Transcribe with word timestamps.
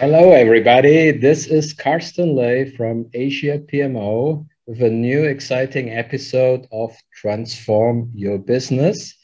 Hello, 0.00 0.32
everybody. 0.32 1.10
This 1.10 1.46
is 1.46 1.74
Carsten 1.74 2.34
Ley 2.34 2.70
from 2.70 3.10
Asia 3.12 3.58
PMO 3.58 4.46
with 4.66 4.80
a 4.82 4.88
new 4.88 5.24
exciting 5.24 5.90
episode 5.90 6.66
of 6.72 6.96
Transform 7.12 8.10
Your 8.14 8.38
Business 8.38 9.14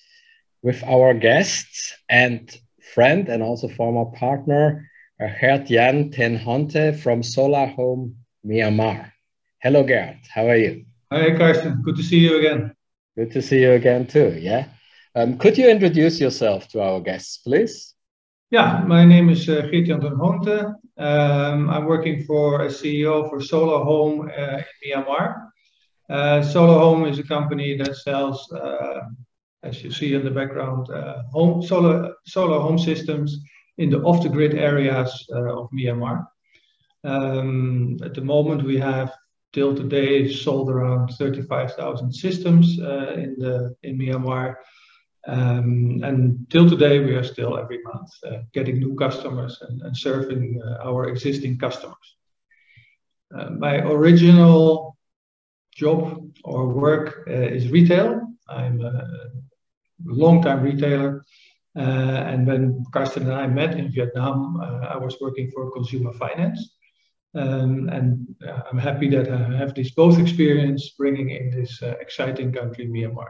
with 0.61 0.85
our 0.85 1.15
guests 1.15 1.95
and 2.11 2.55
friend 2.93 3.31
and 3.31 3.43
also 3.43 3.69
former 3.69 4.05
partner, 4.19 4.87
Geert-Jan 5.19 6.11
Ten 6.11 6.39
Hoonte 6.39 7.01
from 7.01 7.23
Solar 7.23 7.69
Home 7.69 8.15
Myanmar. 8.47 9.13
Hello, 9.63 9.83
Geert. 9.83 10.19
How 10.29 10.47
are 10.47 10.57
you? 10.57 10.85
Hi, 11.11 11.35
Carsten. 11.39 11.81
Good 11.81 11.97
to 11.97 12.03
see 12.03 12.19
you 12.19 12.37
again. 12.37 12.75
Good 13.17 13.31
to 13.31 13.41
see 13.41 13.63
you 13.63 13.73
again, 13.73 14.07
too. 14.07 14.37
Yeah. 14.39 14.67
Um, 15.15 15.39
could 15.39 15.57
you 15.57 15.71
introduce 15.71 16.21
yourself 16.21 16.69
to 16.69 16.83
our 16.83 17.01
guests, 17.01 17.39
please? 17.39 17.96
Yeah, 18.53 18.85
my 18.87 19.05
name 19.05 19.29
is 19.29 19.49
uh, 19.49 19.63
Geert-Jan. 19.73 20.05
Um, 20.05 21.69
I'm 21.69 21.85
working 21.85 22.23
for 22.23 22.63
a 22.63 22.69
CEO 22.69 23.29
for 23.29 23.41
Solar 23.41 23.83
Home 23.85 24.31
uh, 24.31 24.59
in 24.59 24.65
Myanmar. 24.95 25.49
Uh, 26.09 26.43
Solar 26.43 26.79
Home 26.79 27.07
is 27.07 27.19
a 27.19 27.25
company 27.25 27.77
that 27.77 27.97
sells, 27.97 28.49
uh, 28.53 29.01
as 29.65 29.83
you 29.83 29.91
see 29.91 30.15
in 30.15 30.25
the 30.25 30.31
background, 30.31 30.89
uh, 30.91 31.23
home 31.33 31.61
solar 31.61 32.15
solar 32.25 32.61
home 32.61 32.79
systems 32.79 33.37
in 33.79 33.91
the 33.91 34.01
off-the-grid 34.03 34.55
areas 34.55 35.27
uh, 35.35 35.63
of 35.63 35.69
Myanmar. 35.73 36.25
Um, 37.03 37.97
at 38.05 38.15
the 38.15 38.21
moment, 38.21 38.63
we 38.63 38.79
have 38.79 39.13
till 39.55 39.75
today 39.75 40.33
sold 40.33 40.71
around 40.71 41.09
35,000 41.19 42.13
systems 42.13 42.79
in 42.79 43.35
the 43.39 43.75
in 43.83 43.99
Myanmar. 43.99 44.55
Um, 45.27 46.03
and 46.05 46.47
till 46.51 46.71
today, 46.71 47.01
we 47.01 47.15
are 47.17 47.25
still 47.25 47.59
every 47.59 47.81
month 47.83 48.11
uh, 48.25 48.43
getting 48.53 48.79
new 48.79 48.95
customers 48.95 49.61
and, 49.61 49.97
serving 49.97 50.61
uh, 50.65 50.89
our 50.89 51.09
existing 51.09 51.59
customers. 51.59 52.17
Uh, 53.37 53.51
my 53.51 53.79
original 53.79 54.97
job 55.75 56.31
or 56.45 56.69
work 56.69 57.25
is 57.27 57.71
retail. 57.71 58.23
I'm 58.49 58.81
a 58.81 59.03
long-time 60.05 60.63
retailer. 60.63 61.25
And 61.75 62.47
when 62.47 62.85
Carsten 62.93 63.25
and 63.25 63.33
I 63.33 63.47
met 63.49 63.77
in 63.77 63.91
Vietnam, 63.91 64.61
I 64.61 64.97
was 64.97 65.17
working 65.21 65.51
for 65.51 65.73
consumer 65.73 66.13
finance. 66.13 66.77
Um, 67.35 67.89
and 67.91 68.35
I'm 68.71 68.79
happy 68.79 69.11
that 69.11 69.31
I 69.31 69.57
have 69.57 69.75
this 69.75 69.91
both 69.91 70.19
experience 70.19 70.91
bringing 70.97 71.31
in 71.31 71.51
this 71.51 71.83
exciting 71.83 72.53
country, 72.53 72.87
Myanmar. 72.87 73.29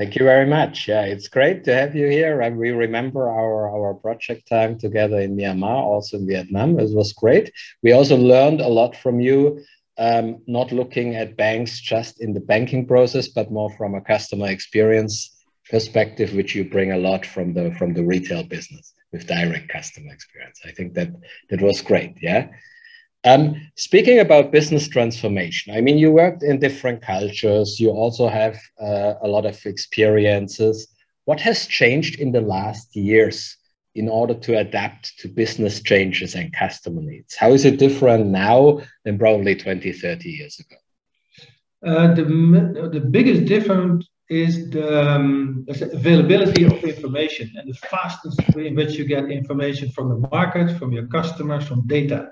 Thank 0.00 0.16
you 0.16 0.24
very 0.24 0.46
much. 0.46 0.88
Yeah, 0.88 1.02
it's 1.02 1.28
great 1.28 1.62
to 1.64 1.74
have 1.74 1.94
you 1.94 2.08
here. 2.08 2.40
And 2.40 2.56
we 2.56 2.70
remember 2.70 3.28
our, 3.28 3.68
our 3.68 3.92
project 3.92 4.48
time 4.48 4.78
together 4.78 5.20
in 5.20 5.36
Myanmar, 5.36 5.76
also 5.76 6.16
in 6.16 6.26
Vietnam. 6.26 6.78
It 6.78 6.88
was 6.96 7.12
great. 7.12 7.52
We 7.82 7.92
also 7.92 8.16
learned 8.16 8.62
a 8.62 8.66
lot 8.66 8.96
from 8.96 9.20
you, 9.20 9.62
um, 9.98 10.38
not 10.46 10.72
looking 10.72 11.16
at 11.16 11.36
banks 11.36 11.78
just 11.78 12.22
in 12.22 12.32
the 12.32 12.40
banking 12.40 12.86
process, 12.86 13.28
but 13.28 13.52
more 13.52 13.68
from 13.76 13.94
a 13.94 14.00
customer 14.00 14.48
experience 14.48 15.36
perspective, 15.68 16.32
which 16.32 16.54
you 16.54 16.64
bring 16.64 16.92
a 16.92 16.96
lot 16.96 17.26
from 17.26 17.52
the 17.52 17.70
from 17.72 17.92
the 17.92 18.02
retail 18.02 18.42
business 18.42 18.94
with 19.12 19.26
direct 19.26 19.68
customer 19.68 20.14
experience. 20.14 20.60
I 20.64 20.70
think 20.70 20.94
that 20.94 21.10
that 21.50 21.60
was 21.60 21.82
great. 21.82 22.14
Yeah. 22.22 22.48
Um, 23.24 23.70
speaking 23.76 24.18
about 24.18 24.50
business 24.50 24.88
transformation, 24.88 25.74
I 25.74 25.82
mean, 25.82 25.98
you 25.98 26.10
worked 26.10 26.42
in 26.42 26.58
different 26.58 27.02
cultures. 27.02 27.78
You 27.78 27.90
also 27.90 28.28
have 28.28 28.58
uh, 28.80 29.14
a 29.20 29.28
lot 29.28 29.44
of 29.44 29.64
experiences. 29.66 30.88
What 31.26 31.40
has 31.40 31.66
changed 31.66 32.18
in 32.18 32.32
the 32.32 32.40
last 32.40 32.96
years 32.96 33.58
in 33.94 34.08
order 34.08 34.34
to 34.34 34.58
adapt 34.58 35.18
to 35.18 35.28
business 35.28 35.82
changes 35.82 36.34
and 36.34 36.52
customer 36.52 37.02
needs? 37.02 37.34
How 37.36 37.52
is 37.52 37.66
it 37.66 37.78
different 37.78 38.26
now 38.28 38.80
than 39.04 39.18
probably 39.18 39.54
20, 39.54 39.92
30 39.92 40.30
years 40.30 40.58
ago? 40.58 40.76
Uh, 41.84 42.14
the, 42.14 42.90
the 42.92 43.00
biggest 43.00 43.44
difference 43.44 44.08
is 44.30 44.70
the, 44.70 45.10
um, 45.10 45.66
availability 45.68 46.64
of 46.64 46.72
information 46.84 47.52
and 47.56 47.68
the 47.68 47.74
fastest 47.74 48.40
way 48.54 48.68
in 48.68 48.76
which 48.76 48.94
you 48.94 49.04
get 49.04 49.30
information 49.30 49.90
from 49.90 50.08
the 50.08 50.28
market, 50.30 50.78
from 50.78 50.92
your 50.92 51.06
customers, 51.08 51.66
from 51.66 51.86
data 51.86 52.30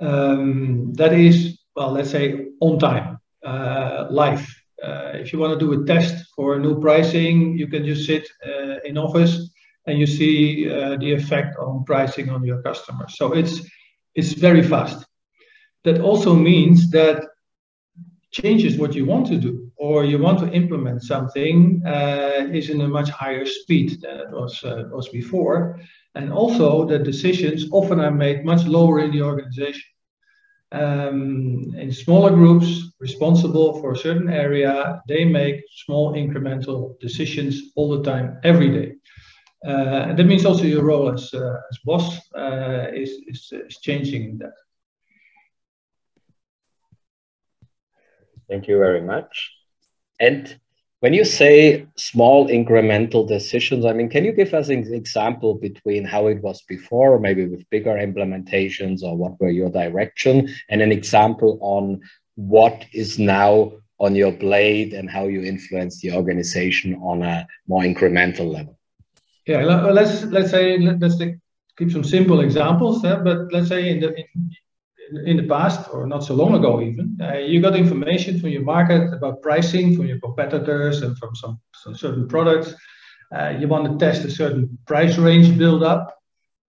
um, 0.00 0.92
that 0.94 1.12
is, 1.12 1.58
well, 1.76 1.92
let's 1.92 2.10
say 2.10 2.46
on 2.60 2.78
time, 2.78 3.18
uh, 3.44 4.06
live. 4.10 4.46
Uh, 4.82 5.12
if 5.14 5.32
you 5.32 5.38
want 5.38 5.58
to 5.58 5.58
do 5.58 5.80
a 5.80 5.86
test 5.86 6.26
for 6.34 6.54
a 6.54 6.58
new 6.58 6.80
pricing, 6.80 7.56
you 7.58 7.66
can 7.66 7.84
just 7.84 8.06
sit 8.06 8.26
uh, 8.46 8.76
in 8.84 8.96
office 8.96 9.50
and 9.86 9.98
you 9.98 10.06
see 10.06 10.70
uh, 10.70 10.96
the 10.96 11.12
effect 11.12 11.56
on 11.58 11.84
pricing 11.84 12.30
on 12.30 12.44
your 12.44 12.62
customers. 12.62 13.16
So 13.16 13.32
it's 13.32 13.60
it's 14.14 14.32
very 14.32 14.62
fast. 14.62 15.06
That 15.84 16.00
also 16.00 16.34
means 16.34 16.90
that 16.90 17.24
changes 18.32 18.78
what 18.78 18.94
you 18.94 19.04
want 19.04 19.26
to 19.26 19.36
do 19.36 19.70
or 19.76 20.04
you 20.04 20.18
want 20.18 20.38
to 20.38 20.50
implement 20.52 21.02
something 21.02 21.82
uh, 21.84 22.46
is 22.52 22.70
in 22.70 22.80
a 22.80 22.88
much 22.88 23.10
higher 23.10 23.44
speed 23.44 24.00
than 24.02 24.20
it 24.20 24.30
was 24.30 24.62
uh, 24.64 24.84
was 24.92 25.08
before 25.08 25.80
and 26.14 26.32
also 26.32 26.86
the 26.86 26.98
decisions 26.98 27.66
often 27.72 28.00
are 28.00 28.10
made 28.10 28.44
much 28.44 28.66
lower 28.66 29.00
in 29.00 29.10
the 29.12 29.22
organization. 29.22 29.88
Um, 30.72 31.74
in 31.76 31.90
smaller 31.90 32.30
groups 32.30 32.92
responsible 33.00 33.80
for 33.80 33.92
a 33.92 33.98
certain 33.98 34.30
area 34.30 35.02
they 35.08 35.24
make 35.24 35.64
small 35.84 36.12
incremental 36.12 36.96
decisions 37.00 37.72
all 37.74 37.88
the 37.90 38.04
time 38.08 38.38
every 38.44 38.68
day. 38.68 38.92
Uh, 39.66 40.06
and 40.08 40.18
that 40.18 40.24
means 40.24 40.46
also 40.46 40.62
your 40.64 40.84
role 40.84 41.12
as, 41.12 41.34
uh, 41.34 41.56
as 41.70 41.78
boss 41.84 42.18
uh, 42.38 42.86
is, 42.94 43.10
is, 43.26 43.52
is 43.52 43.78
changing 43.78 44.24
in 44.24 44.38
that. 44.38 44.54
Thank 48.48 48.68
you 48.68 48.78
very 48.78 49.02
much. 49.02 49.52
And 50.18 50.58
when 51.00 51.14
you 51.14 51.24
say 51.24 51.86
small 51.96 52.48
incremental 52.48 53.26
decisions, 53.26 53.86
I 53.86 53.92
mean, 53.94 54.10
can 54.10 54.24
you 54.24 54.32
give 54.32 54.52
us 54.52 54.68
an 54.68 54.92
example 54.92 55.54
between 55.54 56.04
how 56.04 56.26
it 56.26 56.42
was 56.42 56.62
before, 56.62 57.18
maybe 57.18 57.46
with 57.46 57.68
bigger 57.70 57.94
implementations, 57.94 59.02
or 59.02 59.16
what 59.16 59.40
were 59.40 59.50
your 59.50 59.70
direction, 59.70 60.48
and 60.68 60.82
an 60.82 60.92
example 60.92 61.58
on 61.62 62.00
what 62.36 62.84
is 62.92 63.18
now 63.18 63.72
on 63.98 64.14
your 64.14 64.32
blade 64.32 64.92
and 64.92 65.10
how 65.10 65.26
you 65.26 65.42
influence 65.42 66.00
the 66.00 66.12
organization 66.12 66.94
on 66.96 67.22
a 67.22 67.46
more 67.66 67.82
incremental 67.82 68.52
level? 68.52 68.78
Yeah, 69.46 69.64
let's 69.64 70.24
let's 70.24 70.50
say 70.50 70.78
let's 70.78 71.16
take, 71.16 71.36
keep 71.78 71.90
some 71.90 72.04
simple 72.04 72.40
examples. 72.40 73.02
Eh? 73.04 73.16
But 73.16 73.52
let's 73.52 73.68
say 73.68 73.88
in 73.88 74.00
the 74.00 74.14
in, 74.14 74.26
in 75.26 75.36
the 75.36 75.46
past, 75.46 75.88
or 75.92 76.06
not 76.06 76.24
so 76.24 76.34
long 76.34 76.54
ago 76.54 76.80
even, 76.80 77.18
uh, 77.20 77.38
you 77.38 77.60
got 77.60 77.76
information 77.76 78.38
from 78.40 78.50
your 78.50 78.62
market 78.62 79.12
about 79.12 79.42
pricing 79.42 79.96
from 79.96 80.06
your 80.06 80.20
competitors 80.20 81.02
and 81.02 81.16
from 81.18 81.34
some, 81.34 81.60
some 81.74 81.94
certain 81.94 82.28
products. 82.28 82.74
Uh, 83.34 83.50
you 83.58 83.68
want 83.68 83.84
to 83.86 84.04
test 84.04 84.24
a 84.24 84.30
certain 84.30 84.78
price 84.86 85.16
range 85.18 85.56
build 85.56 85.82
up. 85.82 86.16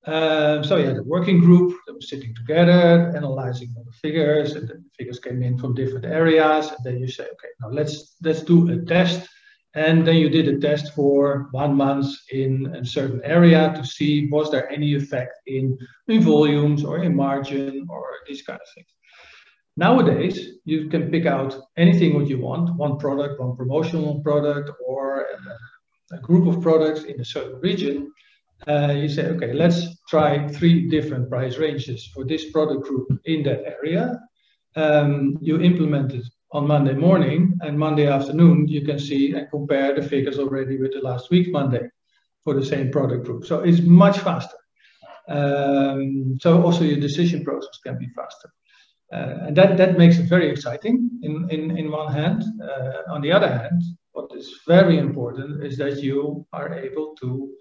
Uh, 0.05 0.63
so 0.63 0.77
you 0.77 0.85
had 0.85 0.97
a 0.97 1.03
working 1.03 1.39
group 1.39 1.75
that 1.85 1.93
was 1.93 2.09
sitting 2.09 2.33
together, 2.35 3.13
analyzing 3.15 3.71
all 3.77 3.83
the 3.83 3.91
figures, 3.91 4.53
and 4.53 4.67
the 4.67 4.83
figures 4.97 5.19
came 5.19 5.43
in 5.43 5.57
from 5.57 5.75
different 5.75 6.05
areas. 6.05 6.69
And 6.69 6.79
then 6.83 6.97
you 6.97 7.07
say, 7.07 7.23
okay, 7.23 7.49
now 7.59 7.69
let's 7.69 8.15
let's 8.23 8.41
do 8.41 8.71
a 8.71 8.77
test 8.85 9.27
and 9.73 10.05
then 10.05 10.15
you 10.17 10.29
did 10.29 10.47
a 10.47 10.59
test 10.59 10.93
for 10.93 11.47
one 11.51 11.75
month 11.75 12.07
in 12.31 12.65
a 12.75 12.85
certain 12.85 13.21
area 13.23 13.73
to 13.75 13.85
see 13.85 14.27
was 14.29 14.51
there 14.51 14.69
any 14.69 14.93
effect 14.95 15.33
in, 15.47 15.77
in 16.07 16.21
volumes 16.21 16.83
or 16.83 17.03
in 17.03 17.15
margin 17.15 17.87
or 17.89 18.05
these 18.27 18.41
kind 18.41 18.59
of 18.59 18.67
things. 18.75 18.89
Nowadays, 19.77 20.57
you 20.65 20.89
can 20.89 21.09
pick 21.09 21.25
out 21.25 21.55
anything 21.77 22.13
what 22.13 22.27
you 22.27 22.39
want, 22.39 22.75
one 22.75 22.97
product, 22.97 23.39
one 23.39 23.55
promotional 23.55 24.19
product, 24.21 24.69
or 24.85 25.21
a, 25.21 26.15
a 26.15 26.19
group 26.19 26.53
of 26.53 26.61
products 26.61 27.03
in 27.03 27.21
a 27.21 27.25
certain 27.25 27.59
region. 27.61 28.11
Uh, 28.67 28.93
you 28.95 29.07
say, 29.07 29.27
okay, 29.27 29.53
let's 29.53 29.87
try 30.09 30.45
three 30.49 30.89
different 30.89 31.29
price 31.29 31.57
ranges 31.57 32.09
for 32.13 32.25
this 32.25 32.51
product 32.51 32.83
group 32.83 33.07
in 33.23 33.43
that 33.43 33.63
area. 33.65 34.19
Um, 34.75 35.37
you 35.41 35.61
implement 35.61 36.11
it 36.13 36.25
on 36.53 36.67
Monday 36.67 36.93
morning, 36.93 37.57
and 37.61 37.79
Monday 37.79 38.07
afternoon, 38.07 38.67
you 38.67 38.81
can 38.81 38.99
see 38.99 39.33
and 39.33 39.49
compare 39.49 39.95
the 39.95 40.01
figures 40.01 40.37
already 40.37 40.77
with 40.77 40.91
the 40.93 40.99
last 40.99 41.29
week's 41.31 41.49
Monday 41.49 41.89
for 42.43 42.53
the 42.53 42.65
same 42.65 42.91
product 42.91 43.25
group. 43.25 43.45
So 43.45 43.59
it's 43.59 43.81
much 43.81 44.19
faster. 44.19 44.57
Um, 45.29 46.37
so 46.41 46.61
also 46.61 46.83
your 46.83 46.99
decision 46.99 47.43
process 47.43 47.79
can 47.85 47.97
be 47.97 48.09
faster. 48.15 48.51
Uh, 49.13 49.47
and 49.47 49.55
that, 49.57 49.77
that 49.77 49.97
makes 49.97 50.17
it 50.17 50.27
very 50.27 50.49
exciting 50.49 51.09
in, 51.21 51.47
in, 51.49 51.77
in 51.77 51.91
one 51.91 52.11
hand. 52.11 52.43
Uh, 52.61 53.13
on 53.13 53.21
the 53.21 53.31
other 53.31 53.47
hand, 53.47 53.81
what 54.11 54.31
is 54.35 54.59
very 54.67 54.97
important 54.97 55.63
is 55.63 55.77
that 55.77 56.01
you 56.01 56.45
are 56.51 56.73
able 56.73 57.15
to, 57.21 57.53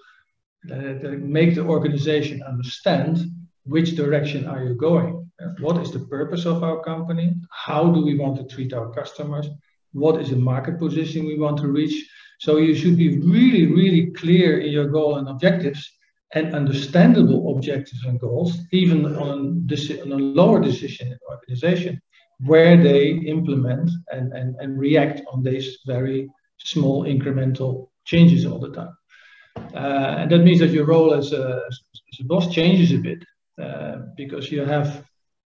uh, 0.70 0.98
to 1.00 1.19
make 1.19 1.54
the 1.54 1.64
organization 1.64 2.42
understand 2.42 3.19
which 3.64 3.94
direction 3.94 4.46
are 4.46 4.64
you 4.64 4.75
going 4.75 5.30
what 5.60 5.81
is 5.82 5.90
the 5.90 6.00
purpose 6.00 6.46
of 6.46 6.62
our 6.62 6.82
company? 6.82 7.34
How 7.50 7.90
do 7.90 8.04
we 8.04 8.19
want 8.19 8.37
to 8.37 8.54
treat 8.54 8.72
our 8.72 8.90
customers? 8.90 9.48
What 9.92 10.20
is 10.20 10.31
the 10.31 10.37
market 10.37 10.78
position 10.78 11.26
we 11.26 11.38
want 11.38 11.58
to 11.58 11.69
reach? 11.69 12.08
So 12.38 12.56
you 12.56 12.75
should 12.75 12.96
be 12.96 13.19
really, 13.19 13.66
really 13.66 14.12
clear 14.12 14.60
in 14.60 14.72
your 14.72 14.87
goal 14.87 15.16
and 15.16 15.28
objectives 15.28 15.90
and 16.34 16.54
understandable 16.54 17.54
objectives 17.56 18.04
and 18.04 18.20
goals, 18.20 18.56
even 18.72 19.04
on, 19.16 19.69
on 19.69 20.12
a 20.12 20.16
lower 20.16 20.60
decision 20.60 21.08
in 21.08 21.19
the 21.20 21.34
organization, 21.37 22.00
where 22.46 22.76
they 22.82 23.08
implement 23.08 23.90
and, 24.12 24.32
and, 24.32 24.54
and 24.60 24.78
react 24.78 25.22
on 25.32 25.42
these 25.42 25.78
very 25.87 26.31
small 26.58 27.04
incremental 27.04 27.88
changes 28.04 28.46
all 28.46 28.58
the 28.58 28.70
time. 28.70 28.96
Uh, 29.75 30.16
and 30.20 30.31
that 30.31 30.38
means 30.38 30.60
that 30.60 30.70
your 30.70 30.87
role 30.87 31.12
as 31.12 31.32
a, 31.32 31.62
as 31.69 32.20
a 32.20 32.25
boss 32.25 32.52
changes 32.52 32.92
a 32.92 32.98
bit 32.98 33.25
uh, 33.60 33.98
because 34.16 34.50
you 34.50 34.64
have 34.64 35.04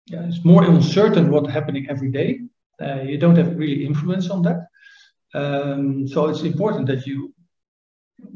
yeah, 0.07 0.27
it's 0.27 0.45
more 0.45 0.65
uncertain 0.65 1.31
what's 1.31 1.51
happening 1.51 1.87
every 1.89 2.11
day. 2.11 2.41
Uh, 2.81 3.03
you 3.03 3.19
don't 3.19 3.37
have 3.37 3.57
really 3.57 3.85
influence 3.87 4.29
on 4.31 4.43
that. 4.43 4.67
Um, 5.35 6.07
so 6.07 6.29
it's 6.29 6.43
important 6.43 6.87
that 6.89 7.07
you 7.07 7.35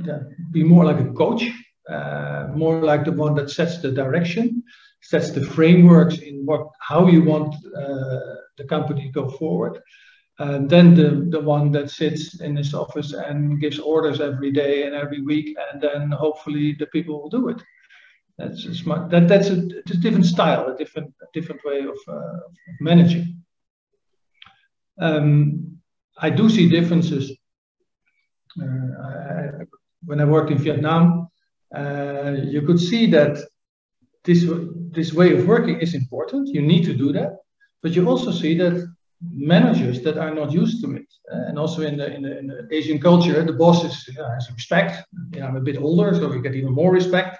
yeah, 0.04 0.20
be 0.50 0.62
more 0.64 0.84
like 0.84 1.00
a 1.00 1.12
coach, 1.12 1.44
uh, 1.88 2.48
more 2.54 2.82
like 2.82 3.04
the 3.04 3.12
one 3.12 3.34
that 3.34 3.50
sets 3.50 3.78
the 3.78 3.92
direction, 3.92 4.62
sets 5.02 5.30
the 5.30 5.44
frameworks 5.44 6.18
in 6.18 6.44
what 6.44 6.68
how 6.80 7.06
you 7.06 7.22
want 7.22 7.54
uh, 7.76 8.34
the 8.56 8.64
company 8.68 9.04
to 9.04 9.12
go 9.12 9.28
forward. 9.28 9.80
And 10.40 10.70
then 10.70 10.94
the, 10.94 11.26
the 11.30 11.40
one 11.40 11.72
that 11.72 11.90
sits 11.90 12.40
in 12.40 12.54
his 12.54 12.72
office 12.72 13.12
and 13.12 13.60
gives 13.60 13.80
orders 13.80 14.20
every 14.20 14.52
day 14.52 14.84
and 14.84 14.94
every 14.94 15.20
week, 15.20 15.56
and 15.72 15.82
then 15.82 16.12
hopefully 16.12 16.76
the 16.78 16.86
people 16.86 17.20
will 17.20 17.28
do 17.28 17.48
it. 17.48 17.60
That's 18.38 18.64
a 18.66 18.74
smart, 18.74 19.10
that 19.10 19.26
that's 19.26 19.50
a, 19.50 19.56
a 19.56 19.96
different 19.96 20.26
style, 20.26 20.72
a 20.72 20.76
different 20.76 21.12
a 21.20 21.26
different 21.34 21.60
way 21.64 21.80
of, 21.80 21.98
uh, 22.06 22.36
of 22.68 22.74
managing. 22.80 23.42
Um, 25.00 25.78
I 26.16 26.30
do 26.30 26.48
see 26.48 26.68
differences. 26.68 27.32
Uh, 28.60 28.64
I, 28.64 29.64
when 30.04 30.20
I 30.20 30.24
worked 30.24 30.52
in 30.52 30.58
Vietnam, 30.58 31.28
uh, 31.74 32.36
you 32.44 32.62
could 32.62 32.80
see 32.80 33.10
that 33.10 33.38
this 34.24 34.44
this 34.92 35.12
way 35.12 35.36
of 35.36 35.46
working 35.46 35.80
is 35.80 35.94
important. 35.94 36.48
You 36.48 36.62
need 36.62 36.84
to 36.84 36.94
do 36.94 37.12
that, 37.12 37.38
but 37.82 37.92
you 37.92 38.08
also 38.08 38.30
see 38.30 38.56
that 38.58 38.88
managers 39.20 40.00
that 40.02 40.16
are 40.16 40.34
not 40.34 40.52
used 40.52 40.82
to 40.84 40.94
it. 40.94 41.06
Uh, 41.32 41.48
and 41.48 41.58
also 41.58 41.82
in 41.82 41.96
the, 41.96 42.14
in 42.14 42.22
the, 42.22 42.38
in 42.38 42.46
the 42.46 42.68
Asian 42.70 43.00
culture, 43.00 43.42
the 43.44 43.52
boss 43.52 43.84
is, 43.84 44.16
uh, 44.16 44.30
has 44.30 44.48
respect. 44.52 45.04
You 45.32 45.40
know, 45.40 45.46
I'm 45.48 45.56
a 45.56 45.60
bit 45.60 45.76
older, 45.76 46.14
so 46.14 46.28
we 46.28 46.40
get 46.40 46.54
even 46.54 46.72
more 46.72 46.92
respect. 46.92 47.38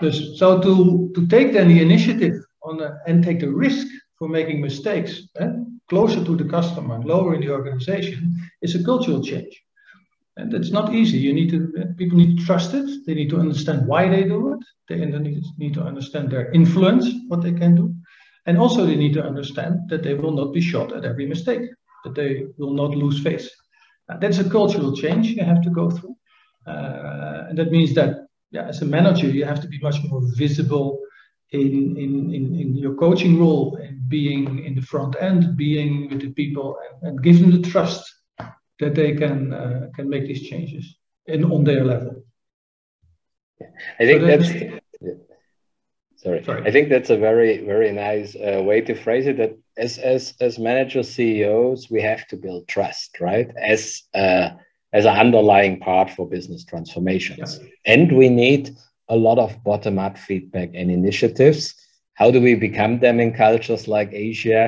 So 0.00 0.60
to, 0.60 1.10
to 1.14 1.26
take 1.26 1.52
then 1.52 1.68
the 1.68 1.80
initiative 1.80 2.34
on 2.62 2.80
and 3.06 3.24
take 3.24 3.40
the 3.40 3.50
risk 3.50 3.86
for 4.18 4.28
making 4.28 4.60
mistakes 4.60 5.22
eh, 5.36 5.48
closer 5.88 6.24
to 6.24 6.36
the 6.36 6.44
customer 6.44 6.98
lower 7.00 7.34
in 7.34 7.40
the 7.40 7.50
organization 7.50 8.36
is 8.62 8.74
a 8.74 8.84
cultural 8.84 9.22
change. 9.22 9.62
And 10.38 10.52
it's 10.52 10.70
not 10.70 10.92
easy. 10.92 11.16
You 11.16 11.32
need 11.32 11.48
to 11.50 11.94
people 11.96 12.18
need 12.18 12.38
to 12.38 12.44
trust 12.44 12.74
it. 12.74 13.06
They 13.06 13.14
need 13.14 13.30
to 13.30 13.40
understand 13.40 13.86
why 13.86 14.08
they 14.08 14.24
do 14.24 14.52
it. 14.52 14.64
They 14.88 15.04
need, 15.04 15.74
to 15.74 15.82
understand 15.82 16.30
their 16.30 16.50
influence, 16.52 17.08
what 17.28 17.42
they 17.42 17.52
can 17.52 17.74
do. 17.74 17.94
And 18.44 18.58
also, 18.58 18.84
they 18.84 18.96
need 18.96 19.14
to 19.14 19.24
understand 19.24 19.88
that 19.88 20.02
they 20.02 20.14
will 20.14 20.32
not 20.32 20.52
be 20.52 20.60
shot 20.60 20.92
at 20.92 21.04
every 21.04 21.26
mistake, 21.26 21.62
that 22.04 22.14
they 22.14 22.46
will 22.58 22.74
not 22.74 22.90
lose 22.90 23.20
face. 23.20 23.50
Uh, 24.08 24.18
that's 24.18 24.38
a 24.38 24.48
cultural 24.48 24.94
change 24.94 25.28
you 25.28 25.42
have 25.42 25.62
to 25.62 25.70
go 25.70 25.90
through. 25.90 26.16
Uh, 26.66 27.46
and 27.48 27.58
that 27.58 27.72
means 27.72 27.94
that, 27.94 28.25
yeah, 28.56 28.66
as 28.72 28.80
a 28.82 28.86
manager, 28.98 29.28
you 29.38 29.44
have 29.44 29.60
to 29.60 29.68
be 29.68 29.78
much 29.88 29.98
more 30.08 30.22
visible 30.42 30.86
in, 31.50 31.96
in, 32.04 32.12
in, 32.36 32.44
in 32.62 32.68
your 32.84 32.94
coaching 32.94 33.38
role 33.38 33.76
and 33.82 34.08
being 34.08 34.64
in 34.66 34.74
the 34.74 34.86
front 34.92 35.14
end, 35.20 35.56
being 35.56 36.08
with 36.08 36.20
the 36.22 36.32
people, 36.32 36.68
and, 36.84 36.96
and 37.06 37.22
give 37.22 37.38
them 37.40 37.50
the 37.56 37.68
trust 37.72 38.02
that 38.80 38.94
they 38.94 39.14
can 39.22 39.52
uh, 39.52 39.88
can 39.96 40.06
make 40.08 40.26
these 40.26 40.44
changes 40.50 40.84
and 41.32 41.44
on 41.54 41.64
their 41.64 41.84
level. 41.92 42.14
I 44.00 44.04
think 44.08 44.20
so 44.20 44.26
that's. 44.26 44.48
Sorry. 46.24 46.42
Sorry. 46.44 46.62
I 46.68 46.70
think 46.72 46.88
that's 46.88 47.10
a 47.10 47.18
very, 47.28 47.52
very 47.72 47.92
nice 47.92 48.34
uh, 48.34 48.62
way 48.62 48.80
to 48.80 48.94
phrase 48.94 49.26
it. 49.26 49.36
That 49.36 49.52
as 49.76 49.98
as 49.98 50.34
as 50.40 50.58
managers, 50.58 51.08
CEOs, 51.14 51.90
we 51.90 52.00
have 52.00 52.26
to 52.28 52.36
build 52.36 52.68
trust, 52.68 53.20
right? 53.20 53.48
As 53.74 54.02
uh, 54.14 54.48
as 54.96 55.04
an 55.04 55.16
underlying 55.24 55.78
part 55.78 56.08
for 56.10 56.28
business 56.36 56.64
transformations, 56.64 57.60
yeah. 57.60 57.94
and 57.94 58.16
we 58.20 58.28
need 58.28 58.62
a 59.08 59.16
lot 59.26 59.38
of 59.38 59.62
bottom 59.62 59.98
up 59.98 60.16
feedback 60.16 60.70
and 60.74 60.90
initiatives. 60.90 61.74
How 62.14 62.30
do 62.30 62.40
we 62.40 62.54
become 62.54 62.98
them 62.98 63.20
in 63.20 63.34
cultures 63.34 63.86
like 63.86 64.10
Asia? 64.12 64.62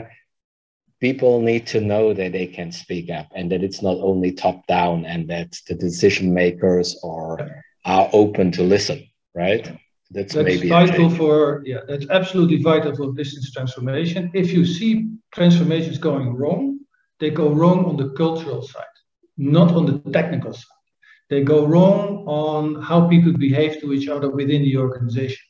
People 1.01 1.41
need 1.41 1.65
to 1.69 1.81
know 1.81 2.13
that 2.13 2.33
they 2.33 2.47
can 2.47 2.71
speak 2.73 3.07
up 3.11 3.29
and 3.35 3.51
that 3.51 3.63
it's 3.67 3.83
not 3.89 3.97
only 4.11 4.33
top 4.33 4.67
down 4.67 5.07
and 5.07 5.29
that 5.29 5.51
the 5.67 5.75
decision 5.75 6.35
makers 6.35 6.89
are 7.03 7.35
are 7.85 8.11
open 8.13 8.53
to 8.53 8.63
listen, 8.63 9.01
right? 9.35 9.65
That's, 10.11 10.35
that's 10.35 10.45
maybe 10.45 10.69
vital 10.69 11.09
for 11.11 11.63
yeah, 11.65 11.81
that's 11.89 12.09
absolutely 12.11 12.61
vital 12.73 12.95
for 12.95 13.13
business 13.13 13.51
transformation. 13.53 14.31
If 14.35 14.53
you 14.53 14.67
see 14.67 14.91
transformations 15.33 15.99
going 15.99 16.29
wrong, 16.41 16.81
they 17.21 17.31
go 17.31 17.49
wrong 17.61 17.81
on 17.87 17.97
the 17.97 18.11
cultural 18.11 18.63
side, 18.63 18.97
not 19.39 19.73
on 19.73 19.87
the 19.87 19.99
technical 20.11 20.53
side. 20.53 20.65
They 21.31 21.43
go 21.43 21.67
wrong 21.67 22.25
on 22.27 22.83
how 22.83 23.09
people 23.09 23.33
behave 23.33 23.81
to 23.81 23.93
each 23.93 24.09
other 24.09 24.31
within 24.31 24.63
the 24.63 24.77
organization. 24.77 25.45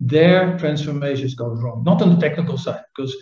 Their 0.00 0.58
transformations 0.58 1.34
go 1.34 1.48
wrong, 1.48 1.84
not 1.84 2.02
on 2.02 2.10
the 2.14 2.20
technical 2.20 2.58
side, 2.58 2.84
because 2.96 3.14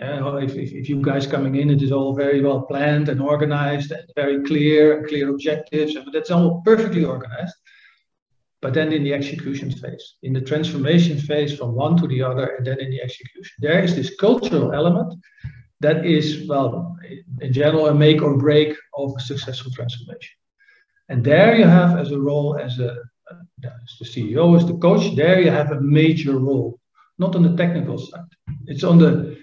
uh, 0.00 0.36
if, 0.36 0.54
if, 0.54 0.72
if, 0.72 0.88
you 0.88 1.02
guys 1.02 1.26
coming 1.26 1.56
in, 1.56 1.70
it 1.70 1.82
is 1.82 1.92
all 1.92 2.14
very 2.14 2.40
well 2.40 2.62
planned 2.62 3.08
and 3.08 3.20
organized 3.20 3.90
and 3.90 4.08
very 4.14 4.42
clear, 4.44 5.06
clear 5.08 5.30
objectives, 5.30 5.96
and 5.96 6.06
that's 6.12 6.30
all 6.30 6.62
perfectly 6.64 7.04
organized 7.04 7.54
but 8.60 8.74
then 8.74 8.92
in 8.92 9.04
the 9.04 9.14
execution 9.14 9.70
phase, 9.70 10.14
in 10.22 10.32
the 10.32 10.40
transformation 10.40 11.16
phase 11.16 11.56
from 11.56 11.74
one 11.74 11.96
to 11.96 12.08
the 12.08 12.22
other, 12.22 12.56
and 12.56 12.66
then 12.66 12.80
in 12.80 12.90
the 12.90 13.00
execution. 13.00 13.54
There 13.60 13.82
is 13.82 13.94
this 13.94 14.16
cultural 14.16 14.72
element 14.72 15.14
that 15.80 16.04
is, 16.04 16.46
well, 16.48 16.96
in 17.40 17.52
general, 17.52 17.86
a 17.86 17.94
make 17.94 18.22
or 18.22 18.36
break 18.36 18.76
of 18.96 19.14
a 19.16 19.20
successful 19.20 19.72
transformation. 19.72 20.34
And 21.08 21.24
there 21.24 21.56
you 21.56 21.64
have, 21.64 21.98
as 21.98 22.10
a 22.10 22.18
role, 22.18 22.58
as 22.58 22.78
a 22.78 22.90
uh, 23.30 23.34
as 23.64 23.96
the 23.98 24.06
CEO, 24.06 24.56
as 24.56 24.66
the 24.66 24.78
coach, 24.78 25.14
there 25.14 25.40
you 25.40 25.50
have 25.50 25.70
a 25.70 25.80
major 25.80 26.38
role, 26.38 26.80
not 27.18 27.36
on 27.36 27.42
the 27.42 27.56
technical 27.56 27.98
side. 27.98 28.30
It's 28.66 28.84
on 28.84 28.98
the 28.98 29.36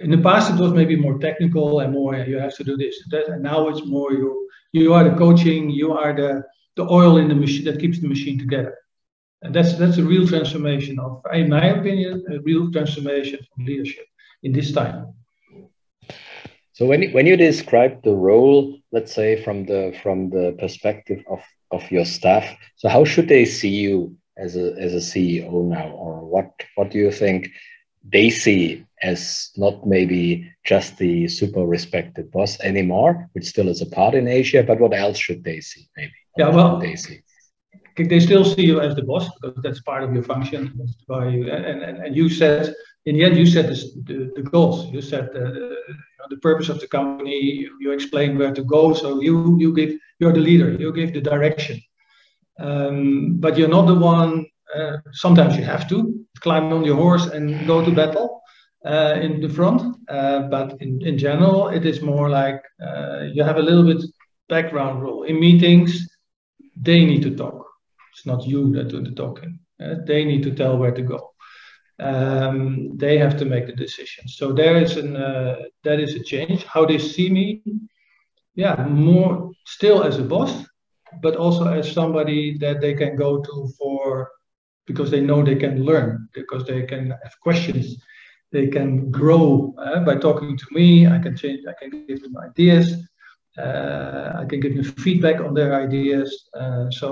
in 0.00 0.10
the 0.10 0.18
past 0.18 0.52
it 0.52 0.60
was 0.60 0.72
maybe 0.72 0.96
more 0.96 1.18
technical 1.18 1.80
and 1.80 1.92
more 1.92 2.16
you 2.16 2.38
have 2.38 2.54
to 2.56 2.64
do 2.64 2.76
this 2.76 2.96
that, 3.10 3.28
and 3.28 3.42
now 3.42 3.68
it's 3.68 3.84
more 3.86 4.12
you 4.12 4.48
you 4.72 4.92
are 4.92 5.04
the 5.04 5.16
coaching 5.16 5.70
you 5.70 5.92
are 5.92 6.14
the 6.14 6.44
the 6.76 6.86
oil 6.90 7.16
in 7.16 7.28
the 7.28 7.34
machine 7.34 7.64
that 7.64 7.80
keeps 7.80 7.98
the 8.00 8.08
machine 8.08 8.38
together. 8.38 8.76
And 9.42 9.54
that's 9.54 9.74
that's 9.74 9.98
a 9.98 10.04
real 10.04 10.26
transformation 10.26 10.98
of, 10.98 11.22
in 11.32 11.48
my 11.48 11.66
opinion, 11.66 12.24
a 12.30 12.40
real 12.40 12.70
transformation 12.70 13.38
of 13.40 13.64
leadership 13.66 14.06
in 14.42 14.52
this 14.52 14.72
time. 14.72 15.14
So 16.76 16.84
when 16.84 17.10
when 17.12 17.26
you 17.26 17.38
describe 17.38 18.02
the 18.02 18.12
role, 18.12 18.78
let's 18.92 19.14
say 19.14 19.42
from 19.42 19.64
the 19.64 19.98
from 20.02 20.28
the 20.28 20.54
perspective 20.58 21.24
of 21.26 21.42
of 21.70 21.90
your 21.90 22.04
staff, 22.04 22.44
so 22.74 22.90
how 22.90 23.02
should 23.06 23.28
they 23.28 23.46
see 23.46 23.74
you 23.84 24.14
as 24.36 24.56
a 24.56 24.74
as 24.78 24.92
a 24.92 25.06
CEO 25.10 25.50
now, 25.64 25.88
or 25.88 26.22
what 26.26 26.50
what 26.74 26.90
do 26.90 26.98
you 26.98 27.10
think 27.10 27.48
they 28.04 28.28
see 28.28 28.84
as 29.02 29.50
not 29.56 29.86
maybe 29.86 30.52
just 30.64 30.98
the 30.98 31.28
super 31.28 31.64
respected 31.64 32.30
boss 32.30 32.60
anymore, 32.60 33.30
which 33.32 33.46
still 33.46 33.68
is 33.70 33.80
a 33.80 33.86
part 33.86 34.14
in 34.14 34.28
Asia, 34.28 34.62
but 34.62 34.78
what 34.78 34.92
else 34.92 35.16
should 35.16 35.42
they 35.44 35.60
see 35.60 35.88
maybe? 35.96 36.18
Yeah, 36.36 36.50
well, 36.50 36.78
they 36.78 36.96
see. 36.96 37.20
They 37.96 38.20
still 38.20 38.44
see 38.44 38.66
you 38.66 38.82
as 38.82 38.94
the 38.94 39.02
boss 39.02 39.30
because 39.40 39.62
that's 39.62 39.80
part 39.80 40.04
of 40.04 40.12
your 40.12 40.24
function. 40.24 40.74
That's 40.76 40.94
why 41.06 41.28
you, 41.28 41.50
and, 41.50 41.64
and, 41.64 42.04
and 42.04 42.14
you 42.14 42.28
said, 42.28 42.74
in 43.06 43.16
the 43.16 43.24
end, 43.24 43.36
you 43.36 43.46
set 43.46 43.68
the, 43.68 43.76
the, 44.04 44.32
the 44.36 44.42
goals. 44.42 44.92
You 44.92 45.00
set 45.00 45.32
the, 45.32 45.76
the 46.28 46.36
purpose 46.38 46.68
of 46.68 46.80
the 46.80 46.88
company. 46.88 47.40
You, 47.40 47.76
you 47.80 47.92
explain 47.92 48.36
where 48.36 48.52
to 48.52 48.62
go. 48.62 48.92
So 48.94 49.20
you 49.20 49.56
you 49.58 49.72
give 49.74 49.92
you're 50.18 50.32
the 50.32 50.40
leader. 50.40 50.72
You 50.72 50.92
give 50.92 51.14
the 51.14 51.20
direction. 51.20 51.80
Um, 52.58 53.36
but 53.38 53.56
you're 53.56 53.68
not 53.68 53.86
the 53.86 53.94
one. 53.94 54.46
Uh, 54.74 54.96
sometimes 55.12 55.56
you 55.56 55.64
have 55.64 55.88
to 55.88 56.26
climb 56.40 56.72
on 56.72 56.84
your 56.84 56.96
horse 56.96 57.26
and 57.26 57.66
go 57.66 57.84
to 57.84 57.90
battle 57.90 58.42
uh, 58.84 59.14
in 59.20 59.40
the 59.40 59.48
front. 59.48 59.82
Uh, 60.08 60.40
but 60.48 60.80
in, 60.80 61.00
in 61.06 61.16
general, 61.16 61.68
it 61.68 61.86
is 61.86 62.02
more 62.02 62.28
like 62.28 62.60
uh, 62.84 63.20
you 63.32 63.44
have 63.44 63.56
a 63.56 63.62
little 63.62 63.84
bit 63.84 64.02
background 64.48 65.02
role 65.02 65.22
in 65.24 65.38
meetings 65.38 66.08
they 66.76 67.04
need 67.04 67.22
to 67.22 67.34
talk. 67.36 67.66
It's 68.12 68.26
not 68.26 68.46
you 68.46 68.72
that 68.72 68.88
do 68.88 69.02
the 69.02 69.12
talking. 69.12 69.58
Uh, 69.80 69.96
they 70.06 70.24
need 70.24 70.42
to 70.42 70.54
tell 70.54 70.76
where 70.76 70.92
to 70.92 71.02
go. 71.02 71.35
Um, 71.98 72.96
they 72.96 73.16
have 73.18 73.38
to 73.38 73.44
make 73.44 73.66
the 73.66 73.72
decision. 73.72 74.28
So 74.28 74.52
there 74.52 74.76
is 74.76 74.96
an 74.96 75.16
uh, 75.16 75.62
that 75.84 75.98
is 75.98 76.14
a 76.14 76.22
change. 76.22 76.64
How 76.64 76.84
they 76.84 76.98
see 76.98 77.30
me, 77.30 77.62
yeah, 78.54 78.86
more 78.86 79.50
still 79.64 80.04
as 80.04 80.18
a 80.18 80.22
boss, 80.22 80.66
but 81.22 81.36
also 81.36 81.66
as 81.66 81.90
somebody 81.90 82.58
that 82.58 82.80
they 82.80 82.94
can 82.94 83.16
go 83.16 83.40
to 83.40 83.68
for 83.78 84.30
because 84.86 85.10
they 85.10 85.20
know 85.20 85.42
they 85.42 85.56
can 85.56 85.84
learn, 85.84 86.28
because 86.32 86.64
they 86.64 86.82
can 86.82 87.10
have 87.10 87.40
questions, 87.40 87.96
they 88.52 88.68
can 88.68 89.10
grow 89.10 89.74
uh, 89.78 90.00
by 90.00 90.16
talking 90.16 90.56
to 90.56 90.66
me. 90.70 91.06
I 91.06 91.18
can 91.18 91.36
change. 91.36 91.64
I 91.66 91.74
can 91.80 92.06
give 92.06 92.22
them 92.22 92.36
ideas. 92.36 92.94
Uh, 93.58 94.32
I 94.36 94.44
can 94.44 94.60
give 94.60 94.76
them 94.76 94.84
feedback 94.84 95.40
on 95.40 95.54
their 95.54 95.74
ideas. 95.74 96.48
Uh, 96.54 96.90
so 96.90 97.10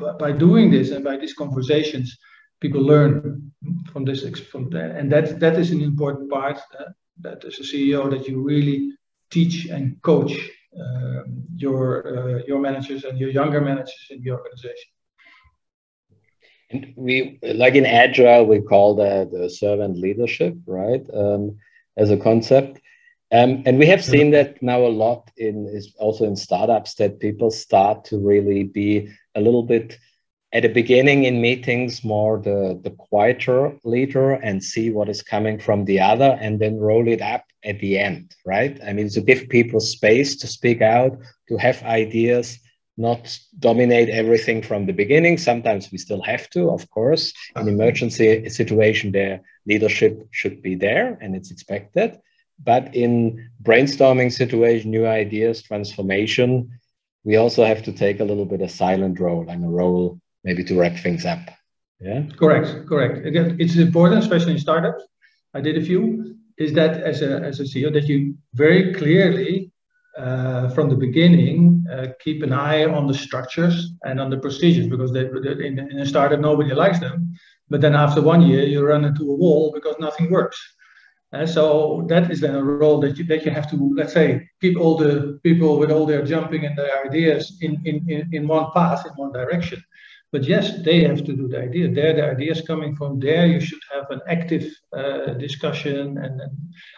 uh, 0.00 0.12
by 0.14 0.32
doing 0.32 0.70
this 0.70 0.90
and 0.90 1.04
by 1.04 1.16
these 1.16 1.34
conversations, 1.34 2.18
people 2.60 2.82
learn 2.82 3.52
from 3.92 4.04
this 4.04 4.28
from 4.38 4.70
that, 4.70 4.90
and 4.92 5.10
that 5.12 5.40
that 5.40 5.56
is 5.58 5.70
an 5.70 5.80
important 5.80 6.30
part 6.30 6.58
uh, 6.78 6.84
that 7.20 7.44
as 7.44 7.58
a 7.58 7.62
CEO 7.62 8.10
that 8.10 8.28
you 8.28 8.40
really 8.42 8.92
teach 9.30 9.66
and 9.66 10.00
coach 10.02 10.32
um, 10.78 11.44
your 11.56 11.82
uh, 12.06 12.42
your 12.46 12.60
managers 12.60 13.04
and 13.04 13.18
your 13.18 13.30
younger 13.30 13.60
managers 13.60 14.06
in 14.10 14.22
the 14.22 14.30
organization. 14.30 14.90
And 16.72 16.92
we 16.96 17.38
like 17.42 17.74
in 17.74 17.86
agile 17.86 18.46
we 18.46 18.60
call 18.60 18.94
that 18.96 19.32
the 19.32 19.50
servant 19.50 19.98
leadership, 19.98 20.54
right? 20.66 21.04
Um, 21.12 21.58
as 21.96 22.10
a 22.10 22.16
concept. 22.16 22.80
Um, 23.32 23.62
and 23.64 23.78
we 23.78 23.86
have 23.86 24.02
seen 24.02 24.32
that 24.32 24.60
now 24.60 24.80
a 24.80 24.88
lot 24.88 25.30
in 25.36 25.66
is 25.68 25.94
also 25.98 26.24
in 26.24 26.34
startups 26.34 26.94
that 26.94 27.20
people 27.20 27.50
start 27.50 28.04
to 28.06 28.18
really 28.18 28.64
be 28.64 29.08
a 29.36 29.40
little 29.40 29.62
bit 29.62 29.98
at 30.52 30.62
the 30.62 30.68
beginning 30.68 31.24
in 31.24 31.40
meetings 31.40 32.02
more 32.02 32.38
the, 32.38 32.78
the 32.82 32.90
quieter 32.90 33.76
leader 33.84 34.32
and 34.32 34.62
see 34.62 34.90
what 34.90 35.08
is 35.08 35.22
coming 35.22 35.58
from 35.58 35.84
the 35.84 36.00
other 36.00 36.36
and 36.40 36.58
then 36.58 36.76
roll 36.78 37.06
it 37.06 37.22
up 37.22 37.44
at 37.64 37.78
the 37.78 37.98
end, 37.98 38.34
right? 38.44 38.80
I 38.84 38.92
mean, 38.92 39.08
to 39.10 39.20
give 39.20 39.48
people 39.48 39.80
space 39.80 40.36
to 40.36 40.46
speak 40.46 40.82
out, 40.82 41.16
to 41.48 41.56
have 41.58 41.82
ideas, 41.84 42.58
not 42.96 43.38
dominate 43.58 44.08
everything 44.08 44.60
from 44.62 44.86
the 44.86 44.92
beginning. 44.92 45.38
Sometimes 45.38 45.90
we 45.92 45.98
still 45.98 46.22
have 46.22 46.50
to, 46.50 46.70
of 46.70 46.88
course. 46.90 47.32
In 47.54 47.62
uh-huh. 47.62 47.70
emergency 47.70 48.48
situation, 48.48 49.12
their 49.12 49.42
leadership 49.66 50.26
should 50.32 50.62
be 50.62 50.74
there 50.74 51.16
and 51.20 51.36
it's 51.36 51.50
expected. 51.50 52.18
But 52.62 52.94
in 52.94 53.50
brainstorming 53.62 54.32
situation, 54.32 54.90
new 54.90 55.06
ideas, 55.06 55.62
transformation, 55.62 56.70
we 57.24 57.36
also 57.36 57.64
have 57.64 57.82
to 57.84 57.92
take 57.92 58.20
a 58.20 58.24
little 58.24 58.44
bit 58.44 58.62
of 58.62 58.70
silent 58.70 59.20
role 59.20 59.48
and 59.48 59.64
a 59.64 59.68
role 59.68 60.19
maybe 60.44 60.64
to 60.64 60.78
wrap 60.78 60.96
things 60.98 61.24
up. 61.24 61.40
Yeah. 62.00 62.22
Correct. 62.38 62.86
Correct. 62.86 63.26
Again, 63.26 63.56
it's 63.58 63.76
important, 63.76 64.22
especially 64.22 64.52
in 64.52 64.58
startups. 64.58 65.04
I 65.54 65.60
did 65.60 65.76
a 65.76 65.84
few. 65.84 66.36
Is 66.58 66.72
that 66.74 67.02
as 67.02 67.22
a 67.22 67.40
as 67.40 67.60
a 67.60 67.64
CEO 67.64 67.92
that 67.92 68.06
you 68.06 68.36
very 68.54 68.94
clearly 68.94 69.72
uh, 70.18 70.68
from 70.70 70.88
the 70.88 70.96
beginning 70.96 71.84
uh, 71.90 72.08
keep 72.22 72.42
an 72.42 72.52
eye 72.52 72.84
on 72.84 73.06
the 73.06 73.14
structures 73.14 73.92
and 74.04 74.20
on 74.20 74.28
the 74.28 74.36
procedures 74.36 74.86
because 74.88 75.12
they, 75.12 75.20
in, 75.20 75.78
in 75.78 76.00
a 76.00 76.06
startup 76.06 76.40
nobody 76.40 76.74
likes 76.74 76.98
them 76.98 77.32
but 77.68 77.80
then 77.80 77.94
after 77.94 78.20
one 78.20 78.42
year 78.42 78.64
you 78.64 78.84
run 78.84 79.04
into 79.04 79.30
a 79.30 79.34
wall 79.34 79.70
because 79.72 79.94
nothing 80.00 80.30
works 80.30 80.58
and 81.32 81.48
so 81.48 82.04
that 82.08 82.28
is 82.30 82.40
then 82.40 82.56
a 82.56 82.62
role 82.62 82.98
that 83.00 83.16
you 83.18 83.24
that 83.24 83.44
you 83.44 83.52
have 83.52 83.70
to 83.70 83.76
let's 83.96 84.12
say 84.12 84.46
keep 84.60 84.76
all 84.78 84.96
the 84.96 85.38
people 85.44 85.78
with 85.78 85.92
all 85.92 86.04
their 86.04 86.24
jumping 86.24 86.66
and 86.66 86.76
their 86.76 87.06
ideas 87.06 87.58
in 87.60 87.80
in, 87.84 88.04
in, 88.10 88.28
in 88.32 88.48
one 88.48 88.66
path 88.74 89.06
in 89.06 89.12
one 89.12 89.32
direction 89.32 89.82
but 90.32 90.44
yes, 90.44 90.82
they 90.84 91.02
have 91.02 91.24
to 91.24 91.32
do 91.32 91.48
the 91.48 91.60
idea. 91.60 91.90
There, 91.90 92.14
the 92.14 92.30
idea 92.30 92.52
is 92.52 92.60
coming 92.60 92.94
from 92.94 93.18
there. 93.18 93.46
You 93.46 93.60
should 93.60 93.80
have 93.92 94.06
an 94.10 94.20
active 94.28 94.72
uh, 94.96 95.34
discussion, 95.34 96.18
and, 96.18 96.40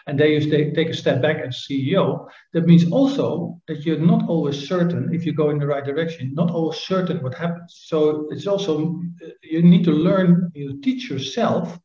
and 0.05 0.19
there 0.19 0.27
you 0.27 0.71
take, 0.71 0.89
a 0.89 0.93
step 0.93 1.21
back 1.21 1.37
as 1.37 1.65
CEO. 1.67 2.27
That 2.53 2.67
means 2.67 2.91
also 2.91 3.59
that 3.67 3.85
you're 3.85 3.97
not 3.97 4.29
always 4.29 4.67
certain 4.67 5.13
if 5.13 5.25
you 5.25 5.33
go 5.33 5.49
in 5.49 5.57
the 5.57 5.65
right 5.65 5.83
direction. 5.83 6.33
Not 6.35 6.51
always 6.51 6.77
certain 6.77 7.23
what 7.23 7.33
happens. 7.33 7.83
So 7.87 8.27
it's 8.29 8.45
also 8.45 9.01
you 9.41 9.63
need 9.63 9.83
to 9.85 9.91
learn. 9.91 10.51
You 10.53 10.79
teach 10.81 11.09
yourself 11.09 11.79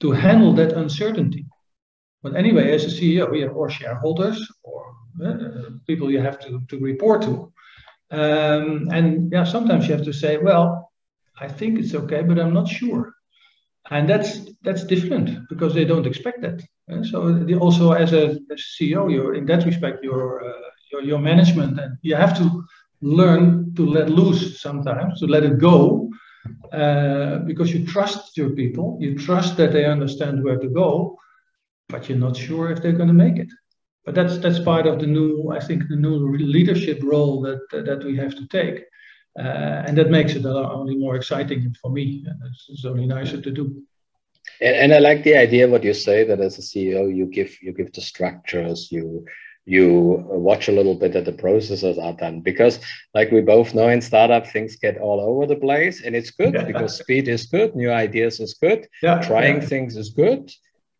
to 0.00 0.12
handle 0.12 0.52
that 0.54 0.72
uncertainty. 0.72 1.46
But 2.22 2.36
anyway, 2.36 2.72
as 2.72 2.84
a 2.84 2.88
CEO, 2.88 3.36
you 3.36 3.42
have 3.42 3.56
or 3.56 3.70
shareholders 3.70 4.48
or 4.62 4.94
uh, 5.24 5.70
people 5.86 6.10
you 6.10 6.20
have 6.20 6.38
to, 6.40 6.60
to 6.68 6.78
report 6.78 7.22
to. 7.22 7.52
Um, 8.10 8.88
and 8.92 9.32
yeah, 9.32 9.44
sometimes 9.44 9.86
you 9.86 9.94
have 9.94 10.04
to 10.04 10.12
say, 10.12 10.38
well, 10.38 10.92
I 11.40 11.48
think 11.48 11.78
it's 11.78 11.94
okay, 11.94 12.22
but 12.22 12.38
I'm 12.38 12.54
not 12.54 12.68
sure. 12.68 13.14
And 13.90 14.08
that's 14.08 14.40
that's 14.62 14.84
different 14.84 15.48
because 15.48 15.74
they 15.74 15.84
don't 15.84 16.06
expect 16.06 16.42
that. 16.42 16.60
And 16.88 17.06
so 17.06 17.32
the, 17.32 17.54
also 17.54 17.92
as 17.92 18.12
a, 18.12 18.38
as 18.50 18.60
CEO, 18.80 19.10
you're 19.12 19.34
in 19.34 19.46
that 19.46 19.64
respect, 19.64 20.02
your 20.02 20.44
uh, 20.44 20.70
your 20.90 21.02
your 21.02 21.18
management, 21.18 21.78
and 21.78 21.96
you 22.02 22.16
have 22.16 22.36
to 22.38 22.64
learn 23.00 23.74
to 23.74 23.86
let 23.86 24.08
loose 24.08 24.60
sometimes, 24.60 25.20
to 25.20 25.26
let 25.26 25.44
it 25.44 25.58
go, 25.58 26.10
uh, 26.72 27.38
because 27.40 27.72
you 27.72 27.86
trust 27.86 28.36
your 28.36 28.50
people, 28.50 28.98
you 29.00 29.16
trust 29.16 29.56
that 29.56 29.72
they 29.72 29.84
understand 29.84 30.42
where 30.42 30.58
to 30.58 30.68
go, 30.68 31.16
but 31.88 32.08
you're 32.08 32.18
not 32.18 32.36
sure 32.36 32.70
if 32.70 32.82
they're 32.82 32.92
going 32.92 33.08
to 33.08 33.14
make 33.14 33.36
it 33.36 33.48
but 34.06 34.14
that's 34.14 34.38
that's 34.38 34.60
part 34.60 34.86
of 34.86 34.98
the 35.00 35.06
new 35.06 35.50
i 35.50 35.60
think 35.60 35.86
the 35.88 35.96
new 35.96 36.36
leadership 36.38 37.02
role 37.02 37.42
that 37.42 37.60
that 37.88 38.02
we 38.04 38.16
have 38.16 38.34
to 38.34 38.46
take. 38.48 38.84
Uh, 39.38 39.84
and 39.86 39.98
that 39.98 40.08
makes 40.08 40.34
it 40.34 40.46
only 40.46 40.96
more 40.96 41.14
exciting 41.14 41.76
for 41.82 41.90
me 41.90 42.24
and 42.26 42.40
it's, 42.48 42.64
it's 42.70 42.84
only 42.86 43.04
nicer 43.04 43.38
to 43.38 43.50
do. 43.50 43.82
And, 44.62 44.76
and, 44.76 44.94
i 44.94 44.98
like 44.98 45.24
the 45.24 45.36
idea 45.36 45.68
what 45.68 45.84
you 45.84 45.92
say 45.92 46.24
that 46.24 46.40
as 46.40 46.56
a 46.58 46.62
ceo 46.62 47.14
you 47.14 47.26
give 47.26 47.52
you 47.60 47.72
give 47.74 47.92
the 47.92 48.00
structures 48.00 48.90
you 48.90 49.26
you 49.66 50.24
watch 50.28 50.68
a 50.68 50.72
little 50.72 50.94
bit 50.94 51.12
that 51.12 51.24
the 51.24 51.32
processes 51.32 51.98
are 51.98 52.12
done. 52.12 52.40
Because 52.40 52.78
like 53.14 53.32
we 53.32 53.40
both 53.40 53.74
know 53.74 53.88
in 53.88 54.00
startup 54.00 54.46
things 54.46 54.76
get 54.76 54.96
all 54.96 55.20
over 55.20 55.44
the 55.44 55.56
place 55.56 56.02
and 56.04 56.14
it's 56.14 56.30
good 56.30 56.54
yeah. 56.54 56.64
because 56.64 56.98
speed 56.98 57.26
is 57.28 57.46
good 57.46 57.74
new 57.74 57.90
ideas 57.90 58.38
is 58.40 58.54
good 58.54 58.86
yeah, 59.02 59.20
trying 59.20 59.60
yeah. 59.60 59.68
things 59.68 59.96
is 59.96 60.10
good 60.10 60.50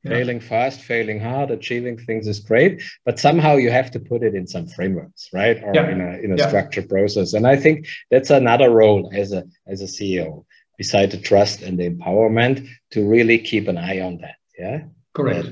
Failing 0.08 0.40
fast, 0.40 0.80
failing 0.80 1.20
hard, 1.20 1.50
achieving 1.50 1.98
things 1.98 2.26
is 2.26 2.40
great, 2.40 2.82
but 3.04 3.18
somehow 3.18 3.56
you 3.56 3.70
have 3.70 3.90
to 3.92 4.00
put 4.00 4.22
it 4.22 4.34
in 4.34 4.46
some 4.46 4.66
frameworks, 4.66 5.28
right? 5.32 5.62
Or 5.62 5.72
yeah. 5.75 5.88
in 5.90 6.00
a 6.00 6.10
in 6.18 6.32
a 6.32 6.36
yeah. 6.36 6.48
structured 6.48 6.88
process. 6.88 7.32
And 7.32 7.46
I 7.46 7.56
think 7.56 7.86
that's 8.10 8.30
another 8.30 8.70
role 8.70 9.10
as 9.14 9.32
a 9.32 9.44
as 9.66 9.82
a 9.82 9.86
CEO, 9.86 10.44
beside 10.78 11.10
the 11.10 11.18
trust 11.18 11.62
and 11.62 11.78
the 11.78 11.90
empowerment, 11.90 12.66
to 12.92 13.08
really 13.08 13.38
keep 13.38 13.68
an 13.68 13.78
eye 13.78 14.00
on 14.00 14.18
that. 14.18 14.36
Yeah. 14.58 14.84
Correct. 15.14 15.48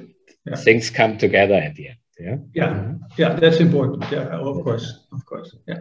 Yeah. 0.47 0.57
Things 0.57 0.91
come 0.91 1.19
together 1.19 1.55
at 1.55 1.75
the 1.75 1.89
end. 1.89 1.99
Yeah. 2.19 2.37
Yeah. 2.55 2.69
Mm-hmm. 2.69 2.97
Yeah, 3.17 3.35
that's 3.35 3.61
important. 3.61 4.11
Yeah, 4.11 4.29
of 4.29 4.63
course. 4.63 5.07
Of 5.13 5.25
course. 5.27 5.57
Yeah. 5.67 5.81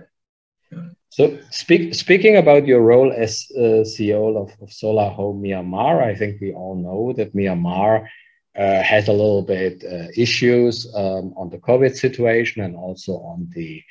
So 1.09 1.37
speak, 1.51 1.93
speaking 1.93 2.37
about 2.37 2.65
your 2.65 2.81
role 2.81 3.13
as 3.15 3.45
uh, 3.55 3.85
CEO 3.85 4.35
of, 4.35 4.51
of 4.61 4.73
Solar 4.73 5.09
Home 5.09 5.43
Myanmar, 5.43 6.01
I 6.01 6.15
think 6.15 6.41
we 6.41 6.53
all 6.53 6.75
know 6.75 7.13
that 7.13 7.35
Myanmar 7.35 8.07
uh, 8.57 8.81
has 8.83 9.07
a 9.07 9.11
little 9.11 9.41
bit 9.41 9.83
uh, 9.83 10.07
issues 10.15 10.87
um, 10.95 11.33
on 11.35 11.49
the 11.49 11.57
COVID 11.57 11.95
situation 11.95 12.63
and 12.63 12.75
also 12.75 13.13
on 13.13 13.49
the 13.55 13.83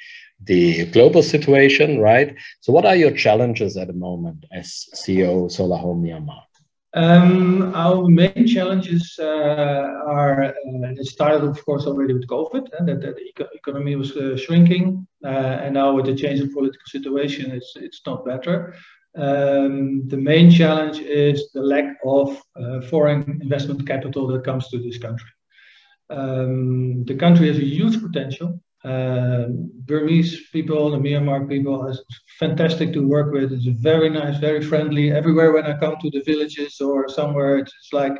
the 0.45 0.87
global 0.87 1.23
situation, 1.23 2.01
right? 2.01 2.35
So, 2.61 2.73
what 2.73 2.85
are 2.85 2.97
your 2.97 3.13
challenges 3.13 3.77
at 3.77 3.87
the 3.87 3.93
moment 3.93 4.45
as 4.53 4.89
CEO 4.95 5.51
Solar 5.51 5.77
Home 5.77 6.03
Myanmar? 6.03 6.43
Um, 6.95 7.75
our 7.75 8.07
main 8.07 8.47
challenges 8.47 9.19
uh, 9.19 9.25
are 9.25 10.45
uh, 10.45 10.53
it 11.01 11.07
started, 11.07 11.43
of 11.43 11.65
course, 11.65 11.87
already 11.87 12.13
with 12.13 12.27
COVID, 12.27 12.69
and 12.79 12.87
that, 12.89 13.01
that 13.01 13.17
the 13.17 13.23
eco 13.23 13.47
economy 13.55 13.97
was 13.97 14.15
uh, 14.15 14.37
shrinking, 14.37 15.07
uh, 15.25 15.29
and 15.29 15.75
now 15.75 15.95
with 15.95 16.05
the 16.05 16.15
change 16.15 16.41
in 16.41 16.53
political 16.53 16.85
situation, 16.87 17.51
it's 17.51 17.73
it's 17.77 18.03
not 18.05 18.27
better. 18.27 18.75
Um, 19.15 20.09
the 20.09 20.17
main 20.17 20.51
challenge 20.51 20.99
is 20.99 21.51
the 21.53 21.63
lack 21.63 21.97
of 22.05 22.41
uh, 22.57 22.81
foreign 22.83 23.41
investment 23.43 23.87
capital 23.87 24.27
that 24.29 24.45
comes 24.45 24.69
to 24.69 24.79
this 24.79 24.99
country. 24.99 25.29
Um, 26.09 27.05
the 27.05 27.15
country 27.15 27.49
has 27.49 27.59
a 27.59 27.65
huge 27.65 28.01
potential. 28.03 28.61
Uh, 28.85 29.45
Burmese 29.85 30.49
people, 30.51 30.91
the 30.91 30.99
Myanmar 30.99 31.49
people, 31.49 31.87
is 31.89 32.03
fantastic 32.39 32.93
to 32.95 33.07
work 33.07 33.33
with. 33.33 33.53
It's 33.53 33.67
very 33.67 34.09
nice, 34.09 34.39
very 34.39 34.63
friendly. 34.63 35.13
Everywhere 35.13 35.53
when 35.53 35.67
I 35.67 35.79
come 35.79 35.97
to 36.01 36.11
the 36.11 36.23
villages 36.25 36.81
or 36.81 37.09
somewhere, 37.09 37.59
it's, 37.59 37.73
it's 37.79 37.93
like, 37.93 38.19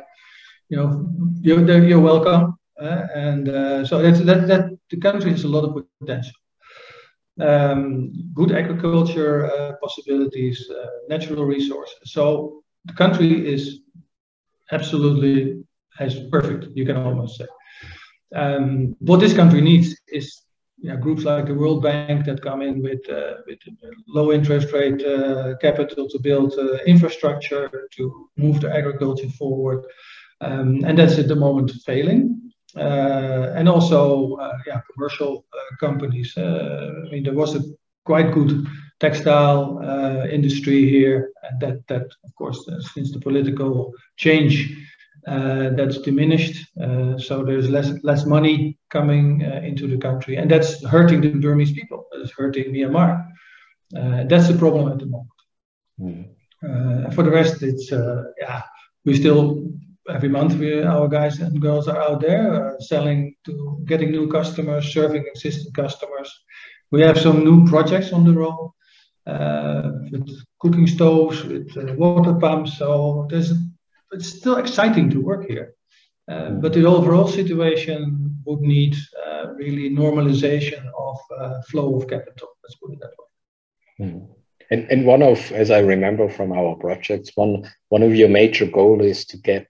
you 0.69 0.77
know, 0.77 1.09
you're, 1.41 1.83
you're 1.83 1.99
welcome. 1.99 2.55
Uh, 2.79 3.07
and 3.13 3.49
uh, 3.49 3.85
so 3.85 4.01
that, 4.01 4.25
that, 4.25 4.47
that 4.47 4.69
the 4.89 4.97
country 4.97 5.31
has 5.31 5.43
a 5.43 5.47
lot 5.47 5.63
of 5.63 5.85
potential 5.99 6.33
um, 7.39 8.13
good 8.33 8.51
agriculture 8.51 9.51
uh, 9.51 9.73
possibilities, 9.81 10.69
uh, 10.69 10.85
natural 11.09 11.45
resources. 11.45 11.97
So 12.05 12.63
the 12.85 12.93
country 12.93 13.51
is 13.53 13.79
absolutely 14.71 15.63
as 15.99 16.19
perfect, 16.31 16.67
you 16.75 16.85
can 16.85 16.97
almost 16.97 17.37
say. 17.37 17.47
Um, 18.35 18.95
what 18.99 19.19
this 19.19 19.33
country 19.33 19.61
needs 19.61 19.95
is 20.07 20.43
yeah, 20.83 20.97
groups 20.97 21.23
like 21.23 21.45
the 21.45 21.53
World 21.53 21.81
Bank 21.81 22.25
that 22.25 22.41
come 22.41 22.61
in 22.61 22.81
with, 22.81 23.07
uh, 23.09 23.35
with 23.47 23.59
low 24.07 24.33
interest 24.33 24.73
rate 24.73 25.01
uh, 25.05 25.55
capital 25.61 26.09
to 26.09 26.19
build 26.19 26.53
uh, 26.57 26.77
infrastructure 26.85 27.87
to 27.95 28.29
move 28.35 28.59
the 28.59 28.75
agriculture 28.75 29.29
forward. 29.29 29.85
Um, 30.41 30.83
and 30.83 30.97
that's 30.97 31.17
at 31.17 31.29
the 31.29 31.35
moment 31.35 31.71
failing. 31.85 32.42
Uh, 32.75 33.53
and 33.55 33.69
also 33.69 34.35
uh, 34.35 34.57
yeah, 34.65 34.81
commercial 34.93 35.45
uh, 35.53 35.75
companies. 35.79 36.33
I 36.37 37.07
mean, 37.11 37.23
there 37.23 37.33
was 37.33 37.55
a 37.55 37.61
quite 38.05 38.33
good 38.33 38.65
textile 38.99 39.79
industry 40.31 40.89
here, 40.89 41.31
and 41.43 41.59
that, 41.59 41.87
that 41.87 42.07
of 42.23 42.35
course, 42.35 42.67
since 42.93 43.11
the 43.11 43.19
political 43.19 43.93
change, 44.17 44.75
that's 45.25 45.99
diminished. 45.99 46.65
so 47.17 47.43
there's 47.45 47.69
less 47.69 47.91
less 48.03 48.25
money 48.25 48.77
coming 48.89 49.41
into 49.41 49.87
the 49.87 49.97
country, 49.97 50.37
and 50.37 50.49
that's 50.49 50.83
hurting 50.85 51.21
the 51.21 51.33
Burmese 51.33 51.73
people. 51.73 52.07
It's 52.13 52.31
hurting 52.31 52.73
Myanmar. 52.73 53.27
that's 54.29 54.47
the 54.47 54.57
problem 54.57 54.91
at 54.91 54.99
the 54.99 55.05
moment. 55.05 55.29
Mm. 55.99 56.33
Uh, 56.63 57.09
for 57.11 57.23
the 57.23 57.31
rest, 57.31 57.61
it's 57.61 57.91
uh, 57.91 58.23
yeah, 58.39 58.61
we 59.05 59.15
still 59.15 59.67
every 60.09 60.29
month 60.29 60.55
we 60.55 60.83
our 60.83 61.07
guys 61.07 61.39
and 61.39 61.61
girls 61.61 61.87
are 61.87 62.01
out 62.01 62.21
there 62.21 62.75
uh, 62.75 62.79
selling 62.79 63.35
to 63.45 63.81
getting 63.85 64.11
new 64.11 64.27
customers, 64.27 64.93
serving 64.93 65.25
existing 65.27 65.73
customers. 65.73 66.29
We 66.91 67.01
have 67.01 67.19
some 67.19 67.43
new 67.43 67.65
projects 67.65 68.13
on 68.13 68.23
the 68.25 68.33
road 68.33 68.71
uh, 69.25 69.91
with 70.11 70.29
cooking 70.59 70.87
stoves, 70.87 71.43
with 71.43 71.75
uh, 71.77 71.93
water 71.93 72.33
pumps. 72.33 72.77
So 72.77 73.27
there's 73.29 73.53
it's 74.11 74.29
still 74.29 74.57
exciting 74.57 75.09
to 75.11 75.21
work 75.21 75.47
here. 75.47 75.73
Uh, 76.31 76.51
but 76.51 76.73
the 76.73 76.85
overall 76.85 77.27
situation 77.27 78.33
would 78.45 78.61
need 78.61 78.95
uh, 79.25 79.53
really 79.55 79.89
normalization 79.89 80.85
of 80.97 81.17
uh, 81.37 81.61
flow 81.69 81.97
of 81.97 82.07
capital. 82.07 82.49
Let's 82.63 82.75
put 82.75 82.93
it 82.93 82.99
that 83.01 83.11
way. 83.19 84.07
Mm. 84.07 84.27
And, 84.71 84.89
and 84.89 85.05
one 85.05 85.21
of, 85.21 85.51
as 85.51 85.69
I 85.69 85.79
remember 85.79 86.29
from 86.29 86.53
our 86.53 86.75
projects, 86.75 87.31
one 87.35 87.69
one 87.89 88.03
of 88.03 88.15
your 88.15 88.29
major 88.29 88.65
goal 88.65 89.01
is 89.01 89.25
to 89.25 89.37
get 89.37 89.67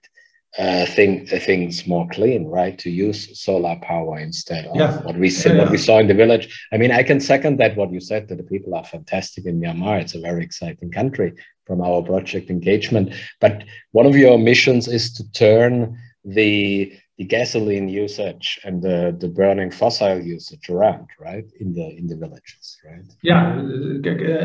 uh, 0.58 0.86
think, 0.86 1.32
uh, 1.32 1.38
things 1.38 1.86
more 1.86 2.06
clean, 2.12 2.46
right? 2.46 2.78
To 2.78 2.90
use 2.90 3.40
solar 3.40 3.76
power 3.82 4.18
instead 4.18 4.66
of 4.66 4.76
yeah. 4.76 5.02
what 5.02 5.16
we 5.16 5.28
see, 5.28 5.50
yeah, 5.50 5.58
what 5.58 5.70
we 5.70 5.78
saw 5.78 5.98
in 5.98 6.06
the 6.06 6.14
village. 6.14 6.46
I 6.72 6.76
mean, 6.76 6.92
I 6.92 7.02
can 7.02 7.20
second 7.20 7.58
that 7.58 7.76
what 7.76 7.92
you 7.92 8.00
said 8.00 8.28
that 8.28 8.36
the 8.36 8.44
people 8.44 8.74
are 8.74 8.84
fantastic 8.84 9.46
in 9.46 9.60
Myanmar. 9.60 10.00
It's 10.00 10.14
a 10.14 10.20
very 10.20 10.44
exciting 10.44 10.90
country 10.92 11.32
from 11.66 11.80
our 11.80 12.02
project 12.02 12.50
engagement. 12.50 13.12
But 13.40 13.64
one 13.92 14.06
of 14.06 14.16
your 14.16 14.38
missions 14.38 14.86
is 14.86 15.12
to 15.14 15.30
turn 15.32 15.98
the 16.24 16.92
the 17.16 17.24
gasoline 17.24 17.88
usage 17.88 18.58
and 18.64 18.82
the, 18.82 19.16
the 19.20 19.28
burning 19.28 19.70
fossil 19.70 20.20
usage 20.20 20.68
around, 20.68 21.06
right? 21.20 21.44
In 21.60 21.72
the 21.72 21.96
in 21.96 22.06
the 22.08 22.16
villages, 22.16 22.78
right? 22.84 23.04
Yeah, 23.22 23.60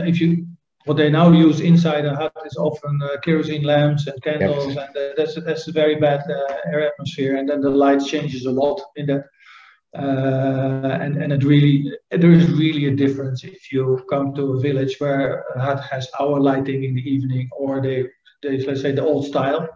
if 0.08 0.22
you 0.22 0.46
what 0.86 0.98
they 0.98 1.10
now 1.10 1.32
use 1.32 1.60
inside 1.60 2.06
a 2.06 2.16
hut 2.16 2.34
is 2.46 2.56
often 2.58 3.00
uh, 3.04 3.20
kerosene 3.24 3.64
lamps 3.64 4.08
and 4.08 4.22
candles, 4.24 4.74
yep. 4.74 4.88
and 4.88 4.98
uh, 4.98 5.14
that's 5.18 5.36
that's 5.44 5.68
a 5.68 5.72
very 5.72 5.96
bad 5.96 6.22
uh, 6.30 6.56
air 6.72 6.88
atmosphere. 6.88 7.38
And 7.38 7.50
then 7.50 7.62
the 7.62 7.70
light 7.70 8.02
changes 8.06 8.46
a 8.46 8.52
lot 8.52 8.82
in 8.96 9.06
that, 9.08 9.26
uh, 9.98 10.98
and 11.04 11.18
and 11.22 11.34
it 11.34 11.44
really 11.44 11.92
there 12.12 12.32
is 12.32 12.50
really 12.52 12.86
a 12.86 12.96
difference 12.96 13.44
if 13.44 13.72
you 13.72 14.04
come 14.10 14.34
to 14.36 14.54
a 14.54 14.60
village 14.60 14.96
where 15.00 15.44
a 15.56 15.62
hut 15.62 15.84
has 15.92 16.10
hour 16.20 16.40
lighting 16.40 16.84
in 16.84 16.96
the 16.96 17.02
evening, 17.02 17.50
or 17.58 17.82
they 17.82 18.08
they 18.42 18.64
let's 18.66 18.82
say 18.82 18.94
the 18.94 19.04
old 19.04 19.26
style. 19.26 19.68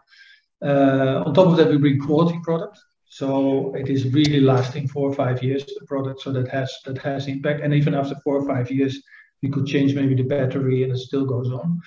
Uh, 0.64 1.24
on 1.26 1.34
top 1.34 1.48
of 1.48 1.58
that, 1.58 1.70
we 1.70 1.78
bring 1.78 2.00
quality 2.00 2.40
product. 2.44 2.80
So 3.10 3.76
it 3.76 3.90
is 3.90 4.12
really 4.12 4.40
lasting 4.40 4.88
four 4.88 5.10
or 5.10 5.14
five 5.14 5.44
years, 5.44 5.66
the 5.66 5.86
product. 5.86 6.22
So 6.22 6.32
that 6.32 6.48
has 6.48 6.72
that 6.86 6.98
has 7.00 7.28
impact. 7.28 7.62
And 7.62 7.74
even 7.74 7.94
after 7.94 8.16
four 8.24 8.38
or 8.38 8.48
five 8.48 8.72
years, 8.72 9.04
we 9.44 9.50
could 9.50 9.68
change 9.68 9.94
maybe 9.94 10.16
the 10.16 10.24
battery 10.24 10.84
and 10.84 10.94
it 10.94 10.98
still 10.98 11.26
goes 11.26 11.52
on. 11.52 11.80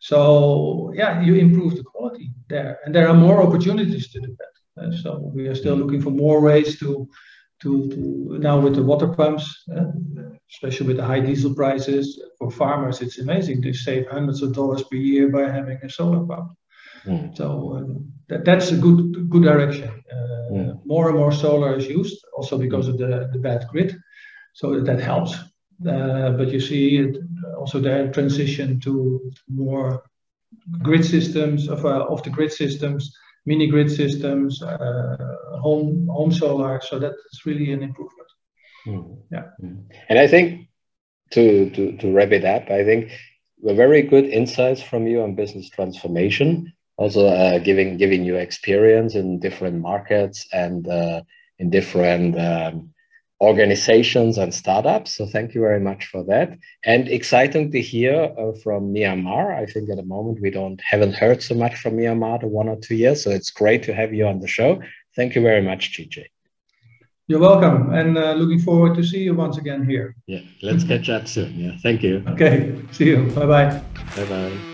So 0.00 0.92
yeah, 0.94 1.22
you 1.22 1.36
improve 1.36 1.76
the 1.76 1.84
quality 1.84 2.30
there, 2.48 2.78
and 2.84 2.94
there 2.94 3.08
are 3.08 3.14
more 3.14 3.42
opportunities 3.42 4.10
to 4.12 4.20
do 4.20 4.36
that. 4.40 4.54
Uh, 4.82 4.92
so 5.02 5.30
we 5.34 5.46
are 5.46 5.54
still 5.54 5.76
looking 5.76 6.02
for 6.02 6.10
more 6.10 6.40
ways 6.42 6.78
to 6.80 7.08
to, 7.62 7.88
to 7.88 8.38
now 8.40 8.60
with 8.60 8.74
the 8.74 8.82
water 8.82 9.08
pumps, 9.08 9.46
uh, 9.74 9.84
especially 10.52 10.88
with 10.88 10.96
the 10.98 11.04
high 11.04 11.20
diesel 11.20 11.54
prices 11.54 12.20
for 12.38 12.50
farmers, 12.50 13.00
it's 13.00 13.18
amazing. 13.18 13.60
They 13.60 13.72
save 13.72 14.08
hundreds 14.08 14.42
of 14.42 14.52
dollars 14.52 14.82
per 14.82 14.96
year 14.96 15.28
by 15.28 15.42
having 15.42 15.78
a 15.82 15.88
solar 15.88 16.26
pump. 16.26 16.52
Mm. 17.06 17.36
So 17.36 17.46
uh, 17.76 18.00
that, 18.28 18.44
that's 18.44 18.72
a 18.72 18.76
good 18.76 19.30
good 19.30 19.44
direction. 19.44 19.90
Mm. 20.52 20.84
More 20.84 21.08
and 21.08 21.18
more 21.18 21.32
solar 21.32 21.76
is 21.76 21.86
used, 21.88 22.18
also 22.36 22.58
because 22.58 22.88
of 22.88 22.98
the, 22.98 23.30
the 23.32 23.38
bad 23.38 23.66
grid. 23.70 23.96
So 24.52 24.80
that 24.80 25.00
helps. 25.00 25.34
Uh, 25.82 26.30
but 26.30 26.48
you 26.52 26.60
see 26.60 26.98
it 26.98 27.16
also 27.58 27.80
there 27.80 28.10
transition 28.12 28.80
to 28.80 29.32
more 29.48 30.02
grid 30.82 31.04
systems 31.04 31.68
of, 31.68 31.84
uh, 31.84 32.04
of 32.04 32.22
the 32.22 32.30
grid 32.30 32.52
systems, 32.52 33.14
mini 33.44 33.66
grid 33.66 33.90
systems, 33.90 34.62
uh, 34.62 35.16
home 35.60 36.06
home 36.08 36.32
solar. 36.32 36.80
So 36.80 36.98
that's 36.98 37.44
really 37.44 37.72
an 37.72 37.82
improvement. 37.82 38.28
Mm. 38.86 39.18
Yeah. 39.32 39.44
Hmm. 39.60 39.80
And 40.08 40.18
I 40.18 40.26
think 40.26 40.68
to, 41.32 41.70
to 41.70 41.96
to 41.96 42.12
wrap 42.12 42.32
it 42.32 42.44
up, 42.44 42.70
I 42.70 42.84
think 42.84 43.10
were 43.60 43.74
very 43.74 44.02
good 44.02 44.26
insights 44.26 44.82
from 44.82 45.06
you 45.06 45.22
on 45.22 45.34
business 45.34 45.68
transformation. 45.70 46.72
Also, 46.96 47.26
uh, 47.26 47.58
giving 47.58 47.96
giving 47.96 48.24
you 48.24 48.36
experience 48.36 49.16
in 49.16 49.40
different 49.40 49.80
markets 49.80 50.46
and 50.52 50.86
uh, 50.86 51.22
in 51.58 51.70
different 51.70 52.38
um, 52.38 52.93
organizations 53.44 54.38
and 54.38 54.52
startups. 54.52 55.14
So 55.16 55.26
thank 55.26 55.54
you 55.54 55.60
very 55.60 55.80
much 55.80 56.06
for 56.06 56.24
that. 56.24 56.58
And 56.84 57.08
exciting 57.08 57.70
to 57.72 57.80
hear 57.80 58.34
uh, 58.38 58.52
from 58.62 58.92
Myanmar. 58.94 59.54
I 59.54 59.66
think 59.66 59.90
at 59.90 59.96
the 59.96 60.04
moment 60.04 60.40
we 60.40 60.50
don't 60.50 60.80
haven't 60.80 61.14
heard 61.14 61.42
so 61.42 61.54
much 61.54 61.76
from 61.76 61.96
Myanmar 61.96 62.40
the 62.40 62.48
one 62.48 62.68
or 62.68 62.76
two 62.76 62.96
years. 62.96 63.22
So 63.24 63.30
it's 63.30 63.50
great 63.50 63.82
to 63.84 63.94
have 63.94 64.12
you 64.12 64.26
on 64.26 64.40
the 64.40 64.48
show. 64.48 64.80
Thank 65.16 65.34
you 65.34 65.42
very 65.42 65.62
much, 65.62 65.92
GJ. 65.92 66.24
You're 67.26 67.40
welcome, 67.40 67.94
and 67.94 68.18
uh, 68.18 68.32
looking 68.32 68.58
forward 68.58 68.94
to 68.96 69.02
see 69.02 69.20
you 69.20 69.34
once 69.34 69.56
again 69.56 69.88
here. 69.88 70.14
Yeah, 70.26 70.40
let's 70.60 70.84
catch 70.84 71.08
up 71.08 71.26
soon. 71.26 71.58
Yeah, 71.58 71.72
thank 71.82 72.02
you. 72.02 72.22
Okay, 72.28 72.82
see 72.92 73.06
you. 73.06 73.32
Bye 73.34 73.46
bye. 73.46 73.82
Bye 74.14 74.24
bye. 74.26 74.73